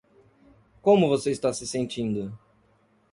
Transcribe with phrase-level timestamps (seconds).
[0.81, 2.35] Como você está se sentindo?